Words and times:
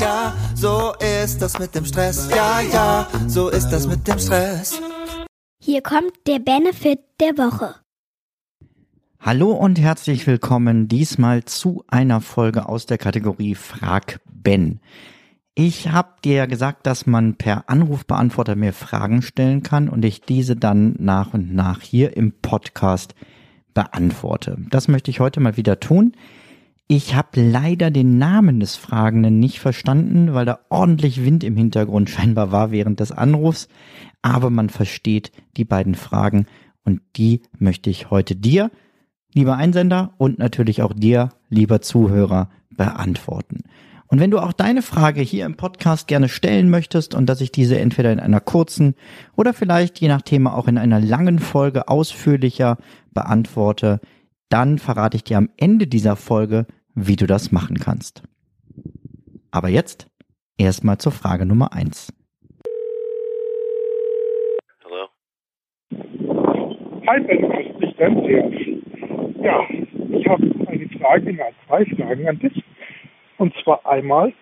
ja, 0.00 0.34
so 0.54 0.92
ist 1.24 1.40
das 1.40 1.58
mit 1.58 1.74
dem 1.74 1.84
Stress. 1.84 2.28
Ja, 2.30 2.60
ja, 2.60 3.08
so 3.26 3.48
ist 3.48 3.70
das 3.70 3.86
mit 3.86 4.06
dem 4.06 4.18
Stress. 4.18 4.80
Hier 5.62 5.82
kommt 5.82 6.12
der 6.26 6.38
Benefit 6.38 7.00
der 7.20 7.36
Woche. 7.38 7.74
Hallo 9.20 9.52
und 9.52 9.80
herzlich 9.80 10.26
willkommen 10.26 10.88
diesmal 10.88 11.44
zu 11.44 11.84
einer 11.88 12.20
Folge 12.20 12.68
aus 12.68 12.86
der 12.86 12.98
Kategorie 12.98 13.54
Frag 13.54 14.20
Ben. 14.30 14.80
Ich 15.54 15.88
habe 15.88 16.10
dir 16.22 16.34
ja 16.34 16.46
gesagt, 16.46 16.86
dass 16.86 17.06
man 17.06 17.36
per 17.36 17.68
Anrufbeantworter 17.68 18.56
mir 18.56 18.72
Fragen 18.72 19.22
stellen 19.22 19.62
kann 19.62 19.88
und 19.88 20.04
ich 20.04 20.20
diese 20.20 20.54
dann 20.54 20.94
nach 20.98 21.32
und 21.32 21.54
nach 21.54 21.80
hier 21.80 22.16
im 22.16 22.32
Podcast 22.32 23.14
beantworte. 23.72 24.58
Das 24.70 24.86
möchte 24.86 25.10
ich 25.10 25.18
heute 25.18 25.40
mal 25.40 25.56
wieder 25.56 25.80
tun. 25.80 26.12
Ich 26.88 27.16
habe 27.16 27.42
leider 27.42 27.90
den 27.90 28.16
Namen 28.16 28.60
des 28.60 28.76
Fragenden 28.76 29.40
nicht 29.40 29.58
verstanden, 29.58 30.34
weil 30.34 30.44
da 30.44 30.60
ordentlich 30.68 31.24
Wind 31.24 31.42
im 31.42 31.56
Hintergrund 31.56 32.10
scheinbar 32.10 32.52
war 32.52 32.70
während 32.70 33.00
des 33.00 33.10
Anrufs. 33.10 33.66
Aber 34.22 34.50
man 34.50 34.68
versteht 34.68 35.32
die 35.56 35.64
beiden 35.64 35.96
Fragen 35.96 36.46
und 36.84 37.00
die 37.16 37.42
möchte 37.58 37.90
ich 37.90 38.10
heute 38.10 38.36
dir, 38.36 38.70
lieber 39.34 39.56
Einsender, 39.56 40.14
und 40.18 40.38
natürlich 40.38 40.82
auch 40.82 40.92
dir, 40.92 41.30
lieber 41.48 41.80
Zuhörer, 41.80 42.50
beantworten. 42.70 43.64
Und 44.06 44.20
wenn 44.20 44.30
du 44.30 44.38
auch 44.38 44.52
deine 44.52 44.82
Frage 44.82 45.20
hier 45.22 45.44
im 45.44 45.56
Podcast 45.56 46.06
gerne 46.06 46.28
stellen 46.28 46.70
möchtest 46.70 47.16
und 47.16 47.26
dass 47.26 47.40
ich 47.40 47.50
diese 47.50 47.80
entweder 47.80 48.12
in 48.12 48.20
einer 48.20 48.40
kurzen 48.40 48.94
oder 49.34 49.52
vielleicht 49.52 50.00
je 50.00 50.06
nach 50.06 50.22
Thema 50.22 50.54
auch 50.54 50.68
in 50.68 50.78
einer 50.78 51.00
langen 51.00 51.40
Folge 51.40 51.88
ausführlicher 51.88 52.78
beantworte, 53.12 54.00
dann 54.48 54.78
verrate 54.78 55.16
ich 55.16 55.24
dir 55.24 55.38
am 55.38 55.50
Ende 55.56 55.88
dieser 55.88 56.14
Folge, 56.14 56.66
wie 56.96 57.14
du 57.14 57.26
das 57.26 57.52
machen 57.52 57.78
kannst. 57.78 58.22
Aber 59.52 59.68
jetzt 59.68 60.08
erstmal 60.58 60.98
zur 60.98 61.12
Frage 61.12 61.46
Nummer 61.46 61.72
eins. 61.72 62.12
Hallo? 64.84 65.08
Hi 67.06 67.20
Ben, 67.20 67.42
grüß 67.42 67.78
dich 67.80 67.96
ganz 67.98 68.18
sehr. 68.26 68.50
Ja, 69.42 69.62
ich 69.68 70.26
habe 70.26 70.50
eine 70.66 70.88
Frage, 70.98 71.34
na, 71.34 71.44
zwei 71.66 71.84
Fragen 71.84 72.28
an 72.28 72.38
dich. 72.38 72.64
Und 73.36 73.54
zwar 73.62 73.84
einmal, 73.86 74.32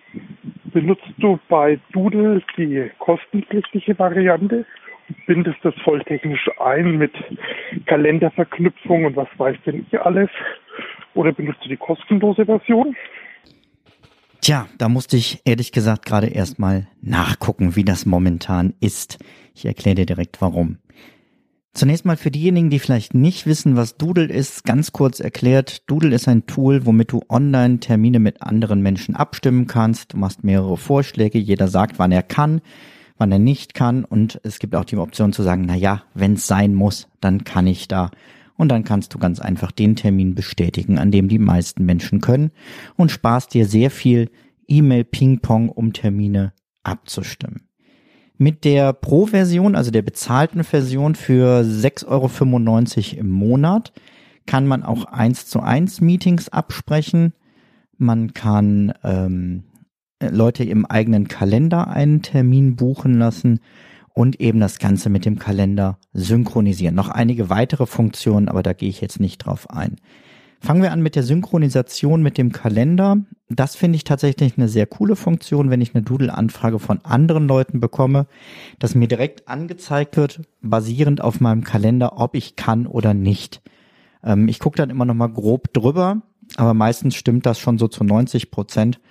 benutzt 0.65 1.03
du 1.17 1.37
bei 1.49 1.77
Doodle 1.91 2.41
die 2.57 2.89
kostenpflichtige 2.99 3.99
Variante? 3.99 4.65
Bindest 5.27 5.57
das 5.63 5.75
volltechnisch 5.83 6.49
ein 6.59 6.97
mit 6.97 7.13
Kalenderverknüpfung 7.85 9.05
und 9.05 9.15
was 9.17 9.27
weiß 9.37 9.57
denn 9.65 9.85
ich 9.91 10.01
alles? 10.01 10.29
Oder 11.15 11.31
benutzt 11.31 11.59
du 11.63 11.69
die 11.69 11.77
kostenlose 11.77 12.45
Version? 12.45 12.95
Tja, 14.41 14.67
da 14.77 14.89
musste 14.89 15.17
ich 15.17 15.41
ehrlich 15.45 15.71
gesagt 15.71 16.05
gerade 16.05 16.27
erstmal 16.27 16.87
nachgucken, 17.01 17.75
wie 17.75 17.83
das 17.83 18.05
momentan 18.05 18.75
ist. 18.79 19.17
Ich 19.55 19.65
erkläre 19.65 19.95
dir 19.95 20.05
direkt 20.05 20.41
warum. 20.41 20.77
Zunächst 21.73 22.05
mal 22.05 22.15
für 22.15 22.31
diejenigen, 22.31 22.69
die 22.69 22.79
vielleicht 22.79 23.13
nicht 23.13 23.47
wissen, 23.47 23.75
was 23.75 23.97
Doodle 23.97 24.25
ist, 24.27 24.63
ganz 24.63 24.91
kurz 24.91 25.19
erklärt. 25.19 25.89
Doodle 25.89 26.15
ist 26.15 26.27
ein 26.27 26.45
Tool, 26.45 26.85
womit 26.85 27.11
du 27.11 27.21
online 27.27 27.79
Termine 27.79 28.19
mit 28.19 28.41
anderen 28.41 28.81
Menschen 28.81 29.15
abstimmen 29.15 29.67
kannst. 29.67 30.13
Du 30.13 30.17
machst 30.17 30.43
mehrere 30.43 30.77
Vorschläge, 30.77 31.37
jeder 31.37 31.67
sagt, 31.67 31.97
wann 31.97 32.11
er 32.11 32.23
kann, 32.23 32.61
wann 33.17 33.31
er 33.31 33.39
nicht 33.39 33.73
kann 33.73 34.05
und 34.05 34.39
es 34.43 34.59
gibt 34.59 34.75
auch 34.75 34.85
die 34.85 34.97
Option 34.97 35.33
zu 35.33 35.43
sagen, 35.43 35.65
na 35.65 35.75
ja, 35.75 36.03
wenn 36.13 36.33
es 36.33 36.47
sein 36.47 36.75
muss, 36.75 37.09
dann 37.19 37.43
kann 37.43 37.67
ich 37.67 37.87
da. 37.87 38.11
Und 38.57 38.69
dann 38.69 38.83
kannst 38.83 39.13
du 39.13 39.17
ganz 39.17 39.39
einfach 39.39 39.71
den 39.71 39.95
Termin 39.95 40.33
bestätigen, 40.33 40.97
an 40.97 41.11
dem 41.11 41.27
die 41.27 41.39
meisten 41.39 41.85
Menschen 41.85 42.21
können 42.21 42.51
und 42.95 43.11
sparst 43.11 43.53
dir 43.53 43.67
sehr 43.67 43.91
viel 43.91 44.29
E-Mail-Ping-Pong, 44.67 45.69
um 45.69 45.93
Termine 45.93 46.53
abzustimmen. 46.83 47.67
Mit 48.37 48.65
der 48.65 48.93
Pro-Version, 48.93 49.75
also 49.75 49.91
der 49.91 50.01
bezahlten 50.01 50.63
Version 50.63 51.15
für 51.15 51.61
6,95 51.61 52.05
Euro 52.07 53.19
im 53.19 53.29
Monat, 53.29 53.93
kann 54.45 54.67
man 54.67 54.83
auch 54.83 55.05
1 55.05 55.47
zu 55.47 55.61
1 55.61 56.01
Meetings 56.01 56.49
absprechen. 56.49 57.33
Man 57.97 58.33
kann 58.33 58.93
ähm, 59.03 59.63
Leute 60.21 60.63
im 60.63 60.85
eigenen 60.85 61.27
Kalender 61.27 61.87
einen 61.87 62.21
Termin 62.21 62.75
buchen 62.75 63.17
lassen 63.17 63.59
und 64.15 64.39
eben 64.39 64.59
das 64.61 64.79
Ganze 64.79 65.09
mit 65.09 65.25
dem 65.25 65.37
Kalender 65.37 65.99
synchronisieren. 66.13 66.95
Noch 66.95 67.09
einige 67.09 67.49
weitere 67.49 67.85
Funktionen, 67.85 68.47
aber 68.47 68.63
da 68.63 68.73
gehe 68.73 68.89
ich 68.89 69.01
jetzt 69.01 69.19
nicht 69.19 69.39
drauf 69.39 69.69
ein. 69.69 69.97
Fangen 70.61 70.81
wir 70.81 70.93
an 70.93 71.03
mit 71.03 71.15
der 71.15 71.23
Synchronisation 71.23 72.23
mit 72.23 72.37
dem 72.37 72.53
Kalender. 72.53 73.17
Das 73.49 73.75
finde 73.75 73.97
ich 73.97 74.05
tatsächlich 74.05 74.57
eine 74.57 74.69
sehr 74.69 74.87
coole 74.87 75.17
Funktion, 75.17 75.69
wenn 75.69 75.81
ich 75.81 75.93
eine 75.93 76.03
Doodle-Anfrage 76.03 76.79
von 76.79 77.03
anderen 77.03 77.47
Leuten 77.47 77.81
bekomme, 77.81 78.25
dass 78.79 78.95
mir 78.95 79.09
direkt 79.09 79.49
angezeigt 79.49 80.15
wird, 80.15 80.41
basierend 80.61 81.21
auf 81.21 81.41
meinem 81.41 81.65
Kalender, 81.65 82.17
ob 82.17 82.35
ich 82.35 82.55
kann 82.55 82.87
oder 82.87 83.13
nicht. 83.13 83.61
Ähm, 84.23 84.47
ich 84.47 84.59
gucke 84.59 84.77
dann 84.77 84.89
immer 84.89 85.05
noch 85.05 85.13
mal 85.13 85.27
grob 85.27 85.73
drüber, 85.73 86.21
aber 86.55 86.73
meistens 86.73 87.15
stimmt 87.15 87.45
das 87.45 87.59
schon 87.59 87.77
so 87.77 87.89
zu 87.89 88.05
90 88.05 88.49
Prozent. 88.49 89.01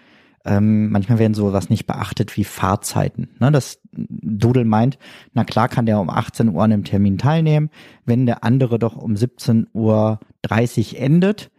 Ähm, 0.47 0.91
manchmal 0.91 1.19
werden 1.19 1.35
sowas 1.35 1.71
nicht 1.71 1.87
beachtet 1.87 2.37
wie 2.37 2.45
Fahrzeiten. 2.45 3.31
Ne, 3.41 3.51
das 3.51 3.81
Doodle 3.93 4.65
meint, 4.65 4.99
na 5.33 5.45
klar 5.45 5.69
kann 5.69 5.87
der 5.87 5.99
um 6.01 6.11
18 6.11 6.51
Uhr 6.51 6.63
an 6.63 6.73
einem 6.73 6.85
Termin 6.85 7.17
teilnehmen, 7.17 7.71
wenn 8.05 8.27
der 8.27 8.45
andere 8.45 8.79
doch 8.79 8.97
um 8.97 9.17
17 9.17 9.69
Uhr 9.73 10.21
30 10.43 11.01
endet. 11.01 11.51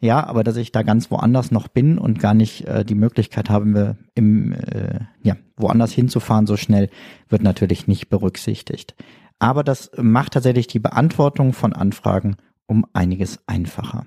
Ja, 0.00 0.26
aber 0.26 0.44
dass 0.44 0.56
ich 0.56 0.70
da 0.70 0.82
ganz 0.82 1.10
woanders 1.10 1.50
noch 1.50 1.68
bin 1.68 1.96
und 1.96 2.18
gar 2.18 2.34
nicht 2.34 2.66
äh, 2.66 2.84
die 2.84 2.94
Möglichkeit 2.94 3.48
habe, 3.48 3.96
im, 4.14 4.52
äh, 4.52 5.00
ja, 5.22 5.36
woanders 5.56 5.92
hinzufahren 5.92 6.46
so 6.46 6.58
schnell, 6.58 6.90
wird 7.30 7.42
natürlich 7.42 7.86
nicht 7.86 8.10
berücksichtigt. 8.10 8.94
Aber 9.38 9.64
das 9.64 9.90
macht 9.96 10.34
tatsächlich 10.34 10.66
die 10.66 10.78
Beantwortung 10.78 11.54
von 11.54 11.72
Anfragen 11.72 12.36
um 12.66 12.84
einiges 12.92 13.38
einfacher. 13.46 14.04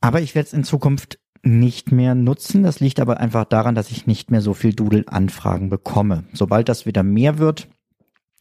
Aber 0.00 0.20
ich 0.20 0.34
werde 0.34 0.46
es 0.46 0.52
in 0.52 0.64
Zukunft 0.64 1.18
nicht 1.44 1.92
mehr 1.92 2.14
nutzen. 2.14 2.62
Das 2.62 2.80
liegt 2.80 3.00
aber 3.00 3.20
einfach 3.20 3.44
daran, 3.44 3.74
dass 3.74 3.90
ich 3.90 4.06
nicht 4.06 4.30
mehr 4.30 4.40
so 4.40 4.54
viel 4.54 4.72
Doodle-Anfragen 4.72 5.68
bekomme. 5.70 6.24
Sobald 6.32 6.68
das 6.68 6.86
wieder 6.86 7.02
mehr 7.02 7.38
wird, 7.38 7.68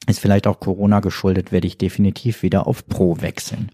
ist 0.07 0.19
vielleicht 0.19 0.47
auch 0.47 0.59
Corona 0.59 0.99
geschuldet, 0.99 1.51
werde 1.51 1.67
ich 1.67 1.77
definitiv 1.77 2.43
wieder 2.43 2.67
auf 2.67 2.87
Pro 2.87 3.21
wechseln. 3.21 3.69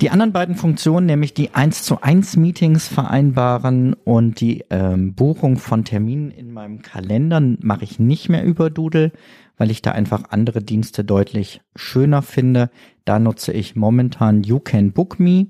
Die 0.00 0.10
anderen 0.10 0.32
beiden 0.32 0.54
Funktionen, 0.54 1.06
nämlich 1.06 1.34
die 1.34 1.54
1 1.54 1.82
zu 1.82 2.00
1 2.02 2.36
Meetings 2.36 2.86
vereinbaren 2.86 3.94
und 3.94 4.40
die 4.40 4.64
ähm, 4.70 5.14
Buchung 5.14 5.56
von 5.56 5.84
Terminen 5.84 6.30
in 6.30 6.52
meinem 6.52 6.82
Kalender, 6.82 7.40
mache 7.60 7.82
ich 7.82 7.98
nicht 7.98 8.28
mehr 8.28 8.44
über 8.44 8.70
Doodle, 8.70 9.10
weil 9.56 9.72
ich 9.72 9.82
da 9.82 9.90
einfach 9.90 10.24
andere 10.30 10.62
Dienste 10.62 11.02
deutlich 11.02 11.62
schöner 11.74 12.22
finde. 12.22 12.70
Da 13.04 13.18
nutze 13.18 13.52
ich 13.52 13.74
momentan 13.74 14.44
You 14.44 14.60
Can 14.60 14.92
Book 14.92 15.18
Me 15.18 15.48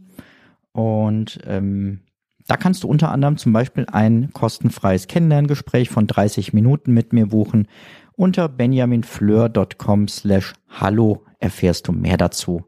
und 0.72 1.40
ähm, 1.46 2.00
da 2.48 2.56
kannst 2.56 2.82
du 2.82 2.88
unter 2.88 3.12
anderem 3.12 3.36
zum 3.36 3.52
Beispiel 3.52 3.86
ein 3.92 4.32
kostenfreies 4.32 5.06
Kennenlerngespräch 5.06 5.90
von 5.90 6.06
30 6.06 6.54
Minuten 6.54 6.92
mit 6.92 7.12
mir 7.12 7.26
buchen. 7.26 7.68
Unter 8.16 8.48
benjaminfleur.com 8.48 10.08
slash 10.08 10.54
hallo 10.68 11.24
erfährst 11.38 11.86
du 11.86 11.92
mehr 11.92 12.16
dazu. 12.16 12.64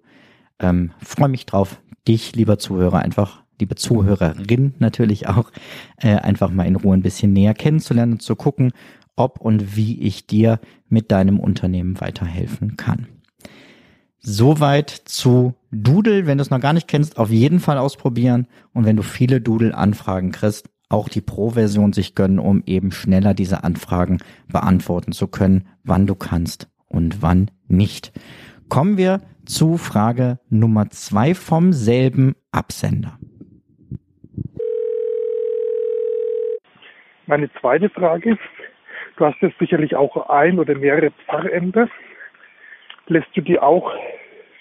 Ähm, 0.60 0.92
Freue 1.02 1.30
mich 1.30 1.46
drauf, 1.46 1.80
dich, 2.06 2.36
lieber 2.36 2.58
Zuhörer, 2.58 2.98
einfach, 2.98 3.42
liebe 3.58 3.74
Zuhörerin 3.74 4.74
natürlich 4.78 5.28
auch, 5.28 5.50
äh, 5.96 6.14
einfach 6.16 6.50
mal 6.50 6.66
in 6.66 6.76
Ruhe 6.76 6.94
ein 6.94 7.02
bisschen 7.02 7.32
näher 7.32 7.54
kennenzulernen 7.54 8.12
und 8.12 8.22
zu 8.22 8.36
gucken, 8.36 8.72
ob 9.16 9.40
und 9.40 9.76
wie 9.76 9.98
ich 10.02 10.26
dir 10.26 10.60
mit 10.90 11.10
deinem 11.10 11.40
Unternehmen 11.40 12.00
weiterhelfen 12.00 12.76
kann. 12.76 13.08
Soweit 14.22 14.90
zu 14.90 15.54
Doodle. 15.72 16.26
Wenn 16.26 16.36
du 16.36 16.42
es 16.42 16.50
noch 16.50 16.60
gar 16.60 16.74
nicht 16.74 16.88
kennst, 16.88 17.18
auf 17.18 17.30
jeden 17.30 17.58
Fall 17.58 17.78
ausprobieren. 17.78 18.46
Und 18.74 18.84
wenn 18.84 18.96
du 18.96 19.02
viele 19.02 19.40
Doodle-Anfragen 19.40 20.30
kriegst, 20.30 20.68
auch 20.90 21.08
die 21.08 21.22
Pro-Version 21.22 21.94
sich 21.94 22.14
gönnen, 22.14 22.38
um 22.38 22.62
eben 22.66 22.92
schneller 22.92 23.32
diese 23.32 23.64
Anfragen 23.64 24.18
beantworten 24.52 25.12
zu 25.12 25.26
können, 25.26 25.68
wann 25.84 26.06
du 26.06 26.14
kannst 26.14 26.68
und 26.86 27.22
wann 27.22 27.50
nicht. 27.66 28.12
Kommen 28.68 28.98
wir 28.98 29.20
zu 29.46 29.78
Frage 29.78 30.38
Nummer 30.50 30.90
zwei 30.90 31.34
vom 31.34 31.72
selben 31.72 32.34
Absender. 32.52 33.18
Meine 37.26 37.50
zweite 37.58 37.88
Frage. 37.88 38.36
Du 39.16 39.24
hast 39.24 39.40
jetzt 39.40 39.58
sicherlich 39.58 39.96
auch 39.96 40.28
ein 40.28 40.58
oder 40.58 40.74
mehrere 40.74 41.10
Pfarrämter 41.24 41.88
lässt 43.10 43.28
du 43.34 43.40
die 43.40 43.58
auch 43.58 43.92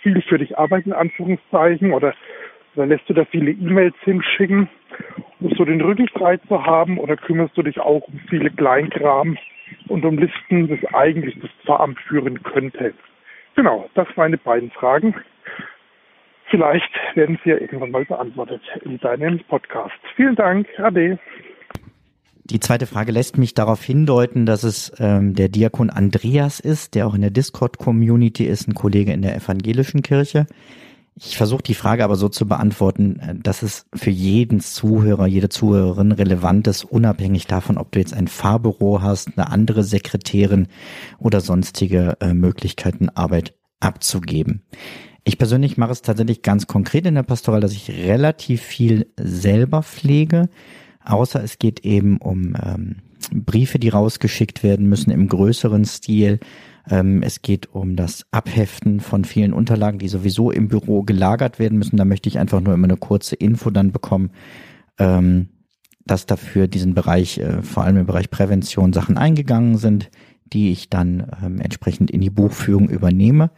viel 0.02 0.22
für 0.22 0.38
dich 0.38 0.58
arbeiten, 0.58 0.94
Anführungszeichen, 0.94 1.94
oder, 1.94 2.14
oder 2.76 2.86
lässt 2.86 3.10
du 3.10 3.14
da 3.14 3.26
viele 3.26 3.52
E-Mails 3.52 3.96
hinschicken, 4.04 4.70
um 5.40 5.54
so 5.56 5.66
den 5.66 5.82
Rücken 5.82 6.08
frei 6.10 6.38
zu 6.38 6.66
haben, 6.66 6.98
oder 6.98 7.16
kümmerst 7.16 7.58
du 7.58 7.64
dich 7.64 7.80
auch 7.80 8.08
um 8.08 8.20
viele 8.30 8.50
Kleinkram 8.52 9.38
und 9.88 10.06
um 10.06 10.18
Listen, 10.18 10.68
das 10.68 10.94
eigentlich 10.94 11.40
das 11.40 11.52
Pfarramt 11.64 12.00
führen 12.02 12.42
könnte? 12.44 12.94
Genau, 13.56 13.90
das 13.94 14.08
waren 14.10 14.32
meine 14.32 14.38
beiden 14.38 14.72
Fragen. 14.72 15.16
Vielleicht 16.46 16.90
werden 17.16 17.40
sie 17.44 17.52
ja 17.52 17.58
irgendwann 17.58 17.92
mal 17.92 18.06
beantwortet 18.06 18.62
in 18.84 19.00
deinem 19.00 19.40
Podcast. 19.40 20.00
Vielen 20.16 20.36
Dank, 20.36 20.68
Ade. 20.80 21.20
Die 22.50 22.60
zweite 22.60 22.88
Frage 22.88 23.12
lässt 23.12 23.38
mich 23.38 23.54
darauf 23.54 23.84
hindeuten, 23.84 24.48
dass 24.48 24.64
es 24.64 24.92
ähm, 24.98 25.36
der 25.36 25.50
Diakon 25.50 25.92
Andreas 25.92 26.60
ist, 26.60 26.96
der 26.96 27.06
auch 27.06 27.14
in 27.14 27.22
der 27.22 27.30
Discord-Community 27.30 28.46
ist, 28.46 28.68
ein 28.68 28.74
Kollege 28.74 29.14
in 29.14 29.22
der 29.22 29.36
evangelischen 29.36 30.02
Kirche. 30.02 30.48
Ich 31.16 31.38
versuche 31.38 31.62
die 31.62 31.76
Frage 31.76 32.04
aber 32.04 32.16
so 32.16 32.30
zu 32.30 32.48
beantworten, 32.48 33.20
äh, 33.20 33.36
dass 33.36 33.62
es 33.62 33.86
für 33.94 34.10
jeden 34.10 34.62
Zuhörer, 34.62 35.28
jede 35.28 35.50
Zuhörerin 35.50 36.12
relevant 36.12 36.66
ist, 36.66 36.86
unabhängig 36.86 37.46
davon, 37.46 37.78
ob 37.78 37.92
du 37.92 38.00
jetzt 38.00 38.16
ein 38.16 38.28
Fahrbüro 38.28 39.02
hast, 39.02 39.38
eine 39.38 39.52
andere 39.52 39.84
Sekretärin 39.84 40.68
oder 41.20 41.42
sonstige 41.42 42.18
äh, 42.20 42.34
Möglichkeiten, 42.34 43.10
Arbeit 43.10 43.54
abzugeben. 43.80 44.64
Ich 45.24 45.38
persönlich 45.38 45.78
mache 45.78 45.92
es 45.92 46.02
tatsächlich 46.02 46.42
ganz 46.42 46.66
konkret 46.66 47.06
in 47.06 47.14
der 47.14 47.24
Pastoral, 47.24 47.62
dass 47.62 47.74
ich 47.74 47.92
relativ 47.92 48.62
viel 48.64 49.12
selber 49.18 49.84
pflege, 49.84 50.50
außer 51.04 51.44
es 51.44 51.60
geht 51.60 51.86
eben 51.86 52.18
um 52.18 52.56
ähm, 52.62 52.96
Briefe, 53.32 53.80
die 53.80 53.90
rausgeschickt 53.90 54.64
werden 54.64 54.88
müssen 54.88 55.12
im 55.12 55.28
größeren 55.28 55.86
Stil 55.86 56.40
ähm, 56.90 57.22
es 57.22 57.42
geht 57.42 57.74
um 57.74 57.96
das 57.96 58.26
Abheften 58.32 59.00
von 59.00 59.24
vielen 59.24 59.54
Unterlagen, 59.54 60.00
die 60.00 60.08
sowieso 60.08 60.52
im 60.52 60.68
Büro 60.68 61.04
gelagert 61.04 61.60
werden 61.60 61.78
müssen. 61.78 61.98
Da 61.98 62.06
möchte 62.06 62.30
ich 62.30 62.40
einfach 62.40 62.62
nur 62.62 62.74
immer 62.74 62.88
eine 62.88 62.98
kurze 62.98 63.36
Info 63.36 63.70
dann 63.70 63.92
bekommen, 63.92 64.32
ähm, 64.98 65.50
dass 66.06 66.26
dafür 66.26 66.68
diesen 66.68 66.96
Bereich, 66.96 67.38
äh, 67.38 67.62
vor 67.62 67.84
allem 67.84 67.98
im 67.98 68.06
Bereich 68.06 68.30
Prävention, 68.30 68.94
Sachen 68.94 69.18
eingegangen 69.18 69.78
sind, 69.78 70.10
die 70.52 70.72
ich 70.72 70.90
dann 70.90 71.28
ähm, 71.44 71.62
entsprechend 71.62 72.10
in 72.10 72.22
die 72.22 72.32
Buchführung 72.32 72.90
übernehme. 72.90 73.52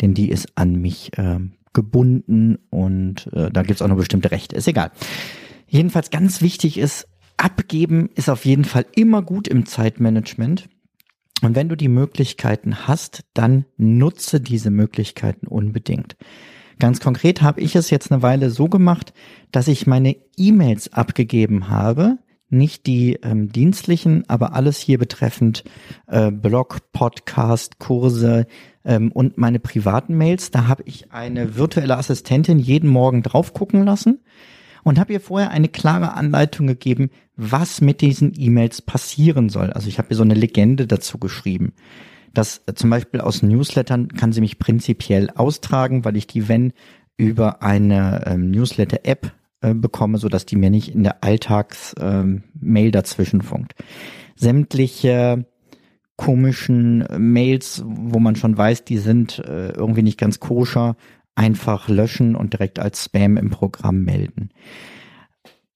Denn 0.00 0.14
die 0.14 0.30
ist 0.30 0.48
an 0.54 0.76
mich 0.80 1.10
ähm, 1.18 1.52
gebunden 1.74 2.56
und 2.70 3.30
äh, 3.34 3.50
da 3.50 3.62
gibt's 3.62 3.82
auch 3.82 3.88
noch 3.88 3.96
bestimmte 3.96 4.30
Rechte. 4.30 4.56
Ist 4.56 4.68
egal. 4.68 4.90
Jedenfalls 5.70 6.10
ganz 6.10 6.42
wichtig 6.42 6.78
ist, 6.78 7.06
abgeben 7.36 8.10
ist 8.16 8.28
auf 8.28 8.44
jeden 8.44 8.64
Fall 8.64 8.84
immer 8.96 9.22
gut 9.22 9.46
im 9.46 9.66
Zeitmanagement. 9.66 10.68
Und 11.42 11.54
wenn 11.54 11.68
du 11.68 11.76
die 11.76 11.88
Möglichkeiten 11.88 12.88
hast, 12.88 13.22
dann 13.34 13.64
nutze 13.76 14.40
diese 14.40 14.70
Möglichkeiten 14.70 15.46
unbedingt. 15.46 16.16
Ganz 16.80 16.98
konkret 16.98 17.40
habe 17.40 17.60
ich 17.60 17.76
es 17.76 17.88
jetzt 17.88 18.10
eine 18.10 18.20
Weile 18.20 18.50
so 18.50 18.68
gemacht, 18.68 19.14
dass 19.52 19.68
ich 19.68 19.86
meine 19.86 20.16
E-Mails 20.36 20.92
abgegeben 20.92 21.68
habe, 21.68 22.18
nicht 22.48 22.86
die 22.86 23.14
ähm, 23.22 23.52
dienstlichen, 23.52 24.28
aber 24.28 24.54
alles 24.54 24.78
hier 24.78 24.98
betreffend 24.98 25.62
äh, 26.08 26.32
Blog, 26.32 26.78
Podcast, 26.92 27.78
Kurse 27.78 28.48
ähm, 28.84 29.12
und 29.12 29.38
meine 29.38 29.60
privaten 29.60 30.16
Mails. 30.16 30.50
Da 30.50 30.66
habe 30.66 30.82
ich 30.86 31.12
eine 31.12 31.56
virtuelle 31.56 31.96
Assistentin 31.96 32.58
jeden 32.58 32.90
Morgen 32.90 33.22
drauf 33.22 33.54
gucken 33.54 33.84
lassen 33.84 34.18
und 34.84 34.98
habe 34.98 35.12
ihr 35.12 35.20
vorher 35.20 35.50
eine 35.50 35.68
klare 35.68 36.14
Anleitung 36.14 36.66
gegeben, 36.66 37.10
was 37.36 37.80
mit 37.80 38.00
diesen 38.00 38.32
E-Mails 38.36 38.82
passieren 38.82 39.48
soll. 39.48 39.70
Also 39.72 39.88
ich 39.88 39.98
habe 39.98 40.08
ihr 40.10 40.16
so 40.16 40.22
eine 40.22 40.34
Legende 40.34 40.86
dazu 40.86 41.18
geschrieben. 41.18 41.72
dass 42.32 42.62
äh, 42.66 42.74
zum 42.74 42.90
Beispiel 42.90 43.20
aus 43.20 43.42
Newslettern 43.42 44.08
kann 44.08 44.32
sie 44.32 44.40
mich 44.40 44.58
prinzipiell 44.58 45.30
austragen, 45.30 46.04
weil 46.04 46.16
ich 46.16 46.26
die, 46.26 46.48
wenn, 46.48 46.72
über 47.16 47.62
eine 47.62 48.24
ähm, 48.26 48.50
Newsletter-App 48.50 49.32
äh, 49.60 49.74
bekomme, 49.74 50.18
so 50.18 50.28
dass 50.28 50.46
die 50.46 50.56
mir 50.56 50.70
nicht 50.70 50.94
in 50.94 51.02
der 51.02 51.22
Alltags-Mail 51.22 52.86
ähm, 52.86 52.92
dazwischen 52.92 53.42
funkt. 53.42 53.74
Sämtliche 54.36 55.44
komischen 56.16 57.06
Mails, 57.18 57.82
wo 57.84 58.18
man 58.20 58.36
schon 58.36 58.56
weiß, 58.56 58.84
die 58.84 58.98
sind 58.98 59.38
äh, 59.38 59.70
irgendwie 59.70 60.02
nicht 60.02 60.18
ganz 60.18 60.40
koscher, 60.40 60.96
einfach 61.40 61.88
löschen 61.88 62.36
und 62.36 62.52
direkt 62.52 62.78
als 62.78 63.02
Spam 63.02 63.38
im 63.38 63.48
Programm 63.48 64.04
melden. 64.04 64.50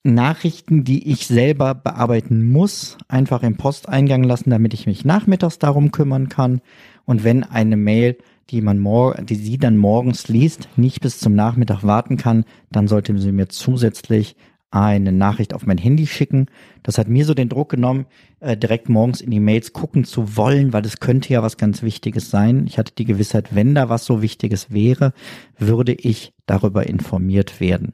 Nachrichten, 0.02 0.84
die 0.84 1.10
ich 1.10 1.26
selber 1.26 1.74
bearbeiten 1.74 2.52
muss, 2.52 2.98
einfach 3.08 3.42
im 3.42 3.56
Posteingang 3.56 4.24
lassen, 4.24 4.50
damit 4.50 4.74
ich 4.74 4.86
mich 4.86 5.06
nachmittags 5.06 5.58
darum 5.58 5.90
kümmern 5.90 6.28
kann. 6.28 6.60
Und 7.06 7.24
wenn 7.24 7.44
eine 7.44 7.78
Mail, 7.78 8.18
die 8.50 8.60
man 8.60 8.78
die 9.24 9.36
sie 9.36 9.56
dann 9.56 9.78
morgens 9.78 10.28
liest, 10.28 10.68
nicht 10.76 11.00
bis 11.00 11.18
zum 11.18 11.34
Nachmittag 11.34 11.82
warten 11.82 12.18
kann, 12.18 12.44
dann 12.70 12.86
sollte 12.86 13.16
sie 13.18 13.32
mir 13.32 13.48
zusätzlich 13.48 14.36
eine 14.74 15.12
Nachricht 15.12 15.54
auf 15.54 15.66
mein 15.66 15.78
Handy 15.78 16.06
schicken. 16.06 16.46
Das 16.82 16.98
hat 16.98 17.08
mir 17.08 17.24
so 17.24 17.32
den 17.32 17.48
Druck 17.48 17.68
genommen, 17.68 18.06
äh, 18.40 18.56
direkt 18.56 18.88
morgens 18.88 19.20
in 19.20 19.30
die 19.30 19.40
Mails 19.40 19.72
gucken 19.72 20.04
zu 20.04 20.36
wollen, 20.36 20.72
weil 20.72 20.82
das 20.82 20.98
könnte 20.98 21.32
ja 21.32 21.42
was 21.42 21.56
ganz 21.56 21.82
Wichtiges 21.82 22.30
sein. 22.30 22.66
Ich 22.66 22.76
hatte 22.76 22.92
die 22.96 23.04
Gewissheit, 23.04 23.54
wenn 23.54 23.76
da 23.76 23.88
was 23.88 24.04
so 24.04 24.20
Wichtiges 24.20 24.72
wäre, 24.72 25.12
würde 25.56 25.92
ich 25.92 26.32
darüber 26.46 26.86
informiert 26.86 27.60
werden. 27.60 27.92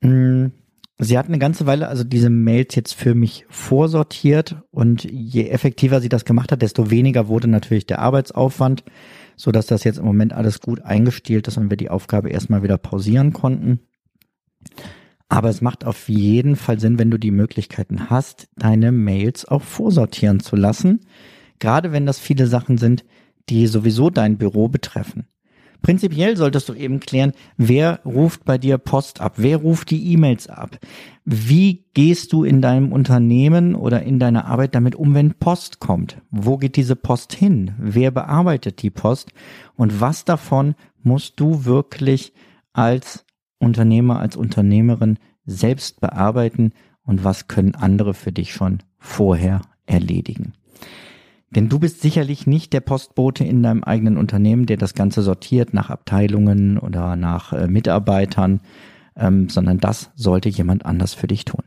Mm, 0.00 0.46
sie 0.98 1.16
hat 1.16 1.28
eine 1.28 1.38
ganze 1.38 1.66
Weile 1.66 1.86
also 1.86 2.02
diese 2.02 2.28
Mails 2.28 2.74
jetzt 2.74 2.94
für 2.94 3.14
mich 3.14 3.46
vorsortiert 3.48 4.56
und 4.72 5.04
je 5.04 5.48
effektiver 5.48 6.00
sie 6.00 6.08
das 6.08 6.24
gemacht 6.24 6.50
hat, 6.50 6.62
desto 6.62 6.90
weniger 6.90 7.28
wurde 7.28 7.46
natürlich 7.46 7.86
der 7.86 8.00
Arbeitsaufwand, 8.00 8.82
so 9.36 9.52
dass 9.52 9.66
das 9.66 9.84
jetzt 9.84 9.98
im 9.98 10.06
Moment 10.06 10.32
alles 10.32 10.60
gut 10.60 10.82
eingestielt 10.82 11.46
ist 11.46 11.56
und 11.56 11.70
wir 11.70 11.76
die 11.76 11.90
Aufgabe 11.90 12.30
erstmal 12.30 12.64
wieder 12.64 12.78
pausieren 12.78 13.32
konnten. 13.32 13.78
Aber 15.28 15.48
es 15.48 15.60
macht 15.60 15.84
auf 15.84 16.08
jeden 16.08 16.56
Fall 16.56 16.78
Sinn, 16.78 16.98
wenn 16.98 17.10
du 17.10 17.18
die 17.18 17.30
Möglichkeiten 17.30 18.10
hast, 18.10 18.48
deine 18.56 18.92
Mails 18.92 19.46
auch 19.46 19.62
vorsortieren 19.62 20.40
zu 20.40 20.56
lassen. 20.56 21.00
Gerade 21.58 21.92
wenn 21.92 22.06
das 22.06 22.18
viele 22.18 22.46
Sachen 22.46 22.78
sind, 22.78 23.04
die 23.48 23.66
sowieso 23.66 24.10
dein 24.10 24.38
Büro 24.38 24.68
betreffen. 24.68 25.26
Prinzipiell 25.84 26.34
solltest 26.38 26.70
du 26.70 26.72
eben 26.72 26.98
klären, 26.98 27.32
wer 27.58 28.00
ruft 28.06 28.46
bei 28.46 28.56
dir 28.56 28.78
Post 28.78 29.20
ab, 29.20 29.34
wer 29.36 29.58
ruft 29.58 29.90
die 29.90 30.12
E-Mails 30.12 30.48
ab, 30.48 30.78
wie 31.26 31.84
gehst 31.92 32.32
du 32.32 32.42
in 32.42 32.62
deinem 32.62 32.90
Unternehmen 32.90 33.74
oder 33.74 34.02
in 34.02 34.18
deiner 34.18 34.46
Arbeit 34.46 34.74
damit 34.74 34.94
um, 34.94 35.12
wenn 35.12 35.34
Post 35.34 35.80
kommt, 35.80 36.22
wo 36.30 36.56
geht 36.56 36.76
diese 36.76 36.96
Post 36.96 37.34
hin, 37.34 37.74
wer 37.78 38.10
bearbeitet 38.10 38.80
die 38.80 38.88
Post? 38.88 39.32
Und 39.76 40.00
was 40.00 40.24
davon 40.24 40.74
musst 41.02 41.38
du 41.38 41.66
wirklich 41.66 42.32
als 42.72 43.23
Unternehmer, 43.64 44.20
als 44.20 44.36
Unternehmerin 44.36 45.18
selbst 45.46 46.00
bearbeiten 46.00 46.72
und 47.04 47.24
was 47.24 47.48
können 47.48 47.74
andere 47.74 48.14
für 48.14 48.32
dich 48.32 48.52
schon 48.52 48.82
vorher 48.98 49.62
erledigen. 49.86 50.54
Denn 51.50 51.68
du 51.68 51.78
bist 51.78 52.00
sicherlich 52.00 52.46
nicht 52.46 52.72
der 52.72 52.80
Postbote 52.80 53.44
in 53.44 53.62
deinem 53.62 53.84
eigenen 53.84 54.16
Unternehmen, 54.16 54.66
der 54.66 54.76
das 54.76 54.94
Ganze 54.94 55.22
sortiert 55.22 55.72
nach 55.72 55.90
Abteilungen 55.90 56.78
oder 56.78 57.14
nach 57.14 57.52
äh, 57.52 57.68
Mitarbeitern, 57.68 58.60
ähm, 59.16 59.48
sondern 59.48 59.78
das 59.78 60.10
sollte 60.16 60.48
jemand 60.48 60.84
anders 60.84 61.14
für 61.14 61.28
dich 61.28 61.44
tun. 61.44 61.62